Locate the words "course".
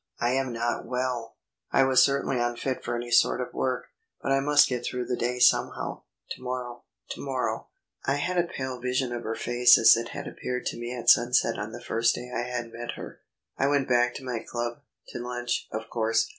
15.87-16.29